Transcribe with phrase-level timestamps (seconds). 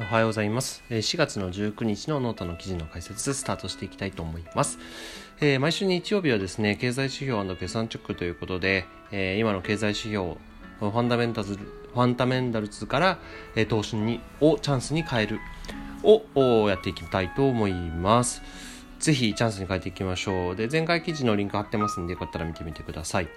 [0.00, 0.84] おはようございます。
[0.90, 4.78] 4月の19日のノートの記事の解説スタートしていきたいと思います。
[5.40, 10.36] えー、毎週日曜日はですね、経済指標決算チェックということで、えー、今の経済指標、
[10.78, 13.18] ファンダメンタルズファンダメンタルズから、
[13.56, 15.40] えー、投資にをチャンスに変える
[16.04, 18.40] をやっていきたいと思います。
[19.00, 20.56] ぜひチャンスに変えていきましょう。
[20.56, 23.28] で、前回記事のリンク貼ってますんで、よかったら見てみてください。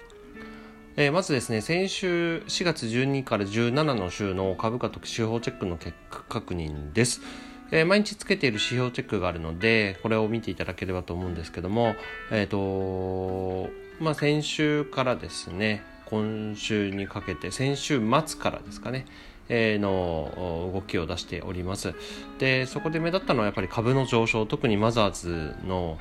[0.94, 7.22] えー、まずですね、先週4月12から17の週の株価と指標チェックの結果確認です。
[7.70, 11.94] えー、毎日つけている指標チェックがあるので、これを見ていただければと思うんですけども、
[12.30, 13.70] えっ、ー、と
[14.00, 19.06] まあ、先週からですね、今週にかけて、先週末からですかね、
[19.48, 21.94] えの動きを出しております
[22.38, 25.98] でそこで目立ったのはやっぱり株の上昇特にマザーズの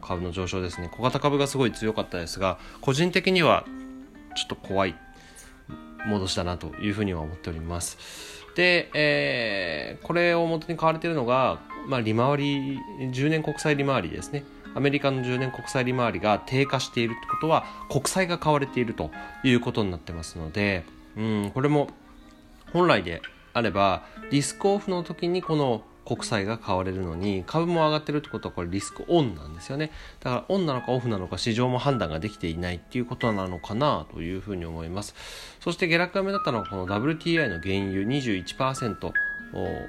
[0.00, 3.64] 株の上昇ですね小型株がすごい強かったですが個人的には
[4.34, 4.94] ちょっと怖い
[6.06, 7.98] 戻しだなというふうには思っております。
[8.56, 12.78] で、えー、これを元に買われているのが、まあ、利回り、
[13.12, 14.44] 10年国債利回りですね。
[14.74, 19.10] アメリカの10年国債利回りが低下しているってことは、国債が買われていると
[19.44, 20.84] いうことになってますので、
[21.16, 21.88] うん、これも
[22.72, 29.92] 本来であれば、リスクオフの時にこの国債が買われるのに株も上がってるってことはこれリスクオンなんですよね。
[30.18, 35.14] だからオンなのかオフなのか市場も判断ができていないっていうことなのかなというふうに思います。
[35.60, 39.12] そして下落が目立ったのはこの WTI の原油21%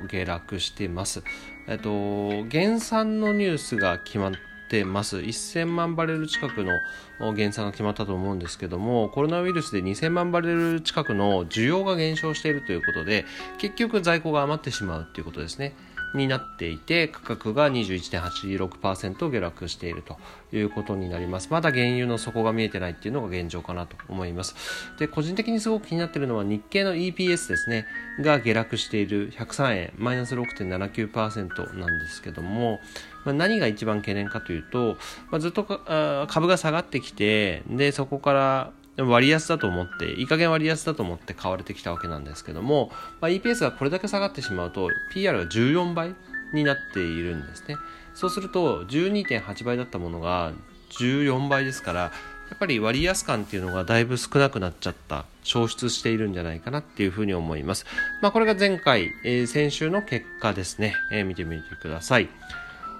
[0.08, 1.24] 下落してます。
[1.68, 4.32] えっと減産のニュースが決まっ
[4.70, 5.18] てます。
[5.18, 13.26] 1000万バレル近くの減産が決まったと思うんですけどもコロナウイルスで2000万バレル近くの需要が減少しているということで
[13.58, 15.74] 結局在庫が余ってしまうということですね。
[16.16, 20.18] になっていて価格が21.86%下落していると
[20.56, 21.50] いうことになります。
[21.52, 24.56] まだ原油の底が見えてないっていうのが現状かなと思います。
[25.00, 27.86] で個人的にすごく気になっているのは日経の EPS ですね
[28.20, 32.80] が下落している103円マイナス6.79%なんですけども
[33.24, 34.98] まあ、何が一番懸念かというと、
[35.30, 42.92] まあ、ずっと株が下がってきてでそこからでも割安だと思って、いい加減割安だと思って買われてきたわけなんですけども、
[43.22, 46.14] まあ、EPS がこれだけ下がってしまうと、PR が14倍
[46.54, 47.78] になっているんですね。
[48.14, 50.52] そうすると、12.8倍だったものが
[50.92, 52.12] 14倍ですから、
[52.52, 57.86] やっぱり割安感っていうのがだいぶ少なくなっちゃった、消失しているんじゃないかなっていうふうに思います。
[58.22, 62.28] まあこれが前回、えー、先週の結果ですね、えー、見てみてください。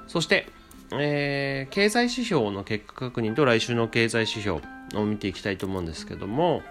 [0.08, 0.48] そして、
[0.94, 4.62] えー、経済指標の結果確認と来週の経済指標、
[4.96, 6.64] を見ていきたいと思うんですけども、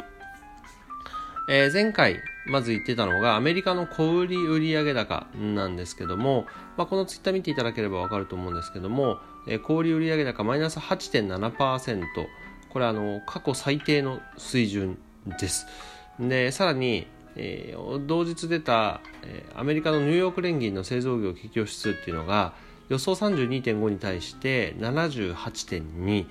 [1.49, 12.05] えー、前回まず言ってたのがアメリカの小売売上高なんですけども、まあ、このツイッター見ていただければわかると思うんですけども、えー、小売売上高マイナス8.7%
[12.71, 14.99] これあの過去最低の水準
[15.41, 15.67] です。
[16.21, 22.53] でさらに、えー、同日出た、え、アメリカのニューヨーク連銀の製造業企業指数っていうのが
[22.89, 26.27] 予想32.5に対して78.2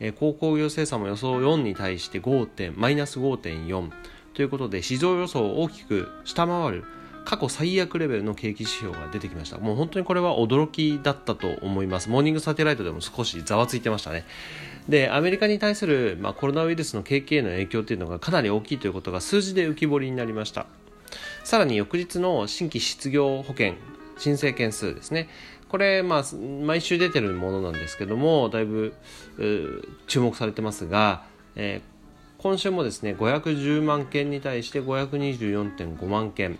[0.00, 3.90] えー、鉱工業生産も予想4に対して5点マイナス5.4
[4.34, 6.84] ということで市場予想を大きく下回る
[7.24, 9.58] 過去最悪レベルの景気指標が出てきました。
[9.58, 12.08] もう本当にこれは驚きだったと思います。
[12.08, 14.24] モーニングサテライトでも少しざわついてましたね。
[14.88, 20.64] でアメリカに対する、まあ、コロナウイルスの景気への影響というのがかなり大きいということが数字で浮き彫りになりました。
[21.44, 23.74] さらに翌日の新規失業保険
[24.16, 25.28] 申請件数ですね。
[25.68, 28.94] これ、まあ、毎週出てるものなんですけども、だいぶ
[30.06, 31.24] 注目されてますが、
[31.56, 36.58] えー、今週もですね、510万件に対して524.5万件。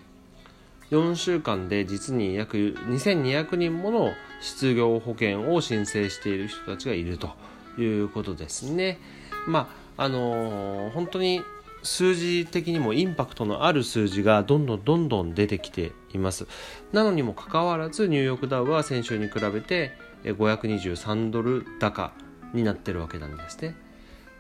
[0.91, 7.31] 4週間で実に約2200人もの失業保険を申請している人たちがいると
[7.79, 8.99] いうことですね。
[9.47, 11.43] まあ、あのー、本当に
[11.83, 16.47] 数字的にもインパクトのある数字がどんどんどんどん出てきています。
[16.93, 19.93] なのにもかかわらずニューヨークダウは先週に比べて
[20.25, 22.13] 523ドル高
[22.53, 23.77] になってるわけなんですね。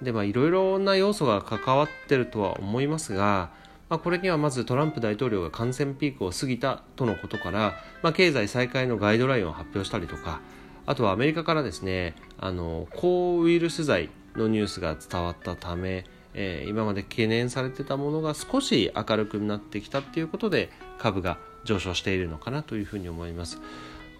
[0.02, 3.50] でまあいろいろな要素が関わってるとは思いますが、
[3.88, 10.40] まあ、これにはまずトランプ大統領が感染ピークを過ぎたとのことから、まあ、経済再開のガイドラインを発表したりとか
[10.86, 23.60] あとはアメリカからですねあの抗ウイルス剤のニュースが伝わったためえー、今まで懸念されてたものが少し明るくなってきたっていうことで株が上昇しているのかなというふうに思います。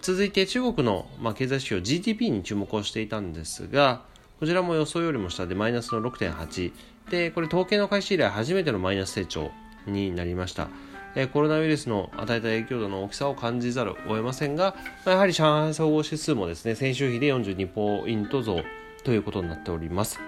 [0.00, 4.02] 続いて中国の、まあ、経済指標 GDP に注目をしていたんですが
[4.38, 6.72] こちらも予想よりも下でマイナスの6.8
[7.10, 9.50] でこれ統計の開始以来初めてのマイナス成長
[9.87, 10.69] になりました。
[11.32, 18.62] コロナウイルスの与えた影響度の大きさを感じざるを得ませんが、やはり上海総合指数もですね先週比で42ポイント増
[19.02, 20.20] ということになっております。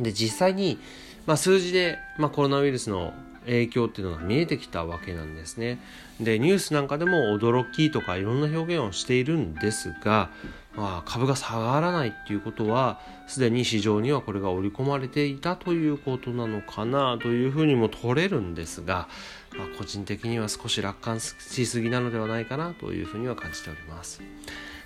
[0.00, 0.78] で、実際に、
[1.26, 3.14] まあ、数字で、まあ、コロナウイルスの
[3.46, 5.78] 影響っていうのが見えてきたわけなんですね。
[6.20, 10.30] でニュースなんかでも驚きとかいろんな表現をしているんですが、
[10.76, 19.08] まあ、株が下がらないっていうことはすでに市場にはこれが織り込まれていたということなのかなというふうにも取れるんですが、
[19.56, 24.20] まあ、個人的には少し楽観しすぎなのではないかなというふうには感じております。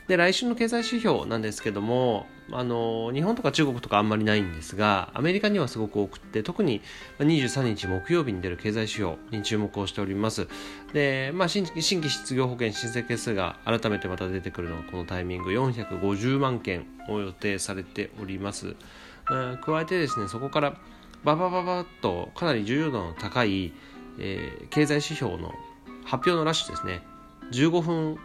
[0.08, 6.82] で来週の経済指標なんですけどもあの日本とか中国とかあんまりないんですがアメリカにはすごく多くて特に
[7.18, 10.46] 23日木曜日に出る経済指標に注目をしております。
[10.92, 18.76] で、まあ、新新規失業保険申請件数が改めてまた出てくるのがこのタイミング450万件を予定されております、
[19.24, 20.76] 加えてですねそこから
[21.24, 23.72] ババババッとかなり重要度の高い、
[24.18, 25.54] えー、経済指標の
[26.04, 27.02] 発表のラッシュですね。
[27.52, 28.18] 15分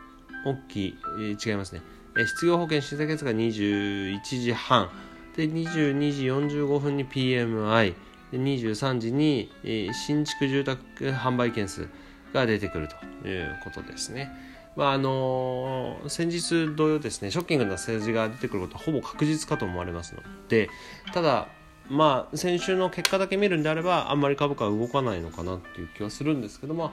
[0.46, 1.82] 大きい、えー、違いますね。
[2.18, 4.90] え失業保険審査決が21時半
[5.36, 7.94] で22時45分に PMI
[8.32, 10.82] で23時に、えー、新築住宅
[11.12, 11.88] 販売件数
[12.34, 12.88] が出てくる
[13.22, 14.32] ということですね。
[14.76, 20.70] まああのー、先日同様ですねショッキングな数字が出てくることはほぼ確実かと思われますので
[21.12, 21.48] ただ
[21.90, 26.92] まあ先週の結果だけ見るんであればあんまり株価は動かないのかなっていう気はするんですけども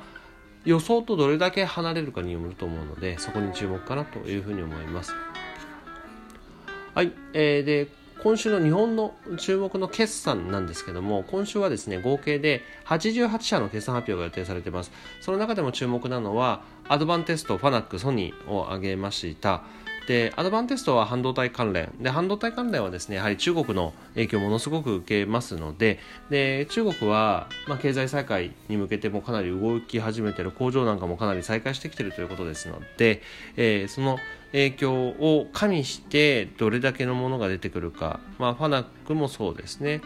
[0.66, 5.12] 予想とどれだけ離れるかによると思うのでそこに注目かなというふうに思います。
[6.94, 7.88] はい、えー、で
[8.22, 14.90] 今週の日本の注目の決算なんですけども今週はですね合計で88社の決算発表が予定されています。
[15.20, 19.62] その中でも注目なのはアドバンテストファナックソニーを挙げました。
[20.06, 21.92] でアドバンテストは半導体関連。
[22.00, 25.98] で半導体関連はですねやはり中国の影響をものすごく受けますので
[26.30, 33.22] で中国は、まあ、経済再開に向けてもかなり動き始めている工場なんかもかなり再開してきているということですので、
[33.56, 34.18] えー、その
[34.52, 40.00] 影響を加味してどれだけのものが出てくるか、まあ、ファナックもそうですね。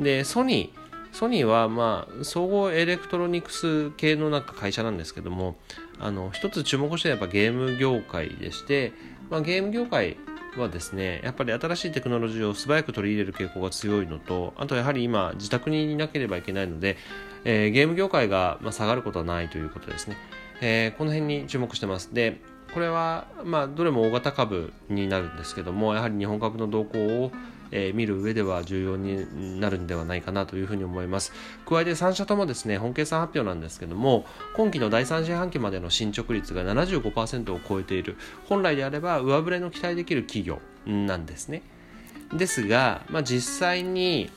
[0.00, 0.84] でソニー。
[1.14, 5.54] ソニーは、まあ、総合エレクトロニクス系のなんか会社なんですけども
[6.00, 8.92] あの一つ注目してやっぱゲーム業界でして
[9.30, 10.16] まあ、ゲーム業界
[10.56, 16.96] はですねやっぱり新しいテクノロジーを素早く取り入れる傾向が強いのとあとやはり今自宅にいなければいけないので、
[17.44, 20.16] えー、ゲーム業界が、まあ、下がることはないということですね、
[20.60, 22.14] えー、この辺に注目してます。
[22.14, 22.40] で
[22.72, 27.30] これは、まあ、どれも大型株になるんですけどもやはり日本株の動向を
[27.70, 31.32] えー、見る上では重要になるんではないかなというふうに思います。
[31.68, 38.16] 加えて3社ともですね本計算発表なんですけども今期の第3四半期までの進捗率が75%を超えている。
[38.46, 41.62] 本来であれば上振れの期待できる企業なんですね。
[42.32, 44.30] ですが、まあ、実際に、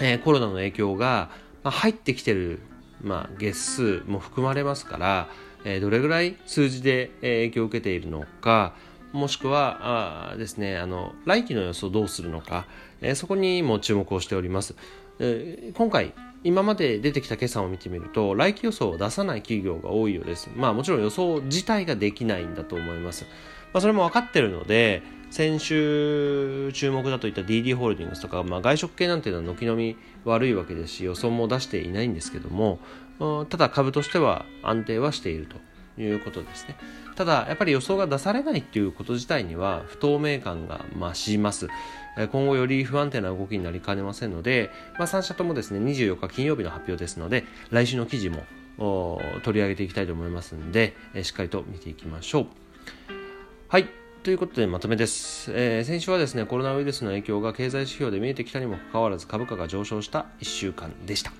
[0.00, 1.30] えー、コロナの影響が、
[1.62, 2.60] まあ、入ってきてる、
[3.02, 5.28] まあ、月数も含まれますから、
[5.64, 8.74] えー、どれぐらい数字で影響を受けているのか
[9.14, 12.66] もしくはあですねあの来期の予想どうするのか、
[13.00, 14.74] えー、そこにも注目をしております、
[15.20, 16.12] えー、今回
[16.42, 20.50] 今まで出てきた決算を見てみると来期予想を出さない企業が多いようです。
[20.56, 23.24] まあもちろん予想自体ができないんだと思います、
[23.72, 32.78] まあ、それも分かってるので先週注目だといった DD ホールディングスとか、まあ、外食系なんていうのは軒並み悪いわけですし予想も出していないんですけども
[33.48, 35.56] ただ株としては安定はしていると。
[35.98, 36.76] いうことですね。
[37.14, 41.68] ただ、やっぱり予想が出されないっていうこと自体には不透明感が増します。
[42.30, 48.44] 今後より不安定な動きになりかねませんので、まあ、3社ともですね、24日金曜日の発表ですので、来週の記事も
[49.42, 52.46] 取り上げていきたいと思いますので、しっかりと見ていきましょう。
[53.68, 53.88] はい。
[54.24, 61.30] ということでまとめです、えー、先週はですねコロナウイルスの影響が経済指標で見えてきたにもかかわらず株価が上昇した1週間でした、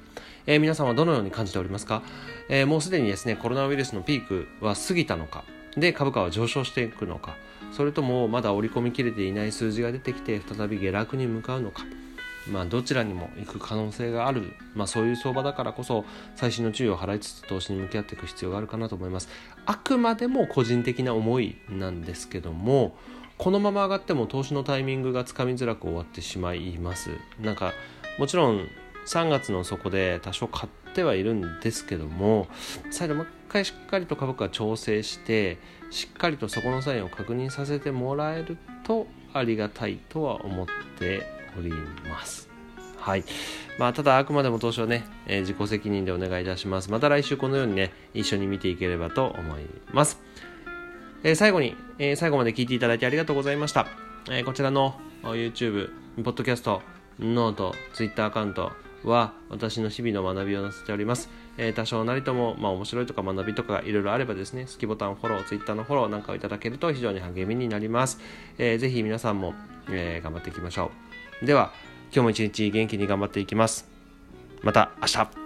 [0.46, 2.02] えー、皆さんはどのように感じておりますか、
[2.48, 5.44] えー、もうすでにですねコロナウイルスのピークは過ぎたのか？
[5.76, 7.36] で株価は上昇していくのか？
[7.72, 11.84] それともまだ織り込みきれていない数字が出てきて再び下落に向かうのか？
[12.46, 16.04] まあ、どちらにも行く可能性がある、まあ、そういう相場だからこそ
[16.36, 19.30] 最新の注意を払いつつ投資に向き合っていく必要があるかなと思います。
[19.64, 22.96] あくまでも個人的な思いなんですけども
[23.38, 27.10] このまま上がっても投資のタイミングがつかみづらく終わってしまいます。
[27.40, 27.72] なんか
[28.18, 28.68] もちろん
[29.06, 32.48] 3月の底で多少買ってはいるんですけども
[32.90, 35.58] 再度もう一回しっかりと株価調整して
[35.90, 40.66] しっかりとそこのサインを確認させてもらえるとありがたいとは思っ
[40.98, 41.26] て
[41.58, 41.70] おり
[42.08, 42.48] ます。
[42.98, 43.24] はい。
[43.78, 46.90] まあ、ただ、あくまでも投資はね、えー、自己責任でお願いいたします。
[46.90, 50.22] また来週このようにね、一緒に見ていければと思います。
[51.22, 53.88] えー、最後に、えー、最後まで聞いていただいてありがとうございました。
[54.30, 55.90] えこちらの YouTube、
[56.24, 56.80] ポッドキャスト、
[57.18, 58.72] ノート、Twitter アカウント、
[59.04, 61.28] は私の日々の学びを載せております。
[61.56, 68.18] えー、多少なりとも、まあ、面白いとか学びとかいろいろあればですね、好きボタンフォロー、Twitter のフォローなんかをいただけると非常に励みになります。
[68.58, 69.54] えー、ぜひ皆さんも、
[69.90, 70.90] えー、頑張っていきましょ
[71.42, 71.46] う。
[71.46, 71.72] では、
[72.12, 73.88] 今日も一日元気に頑張っていきます。
[74.62, 75.43] また明日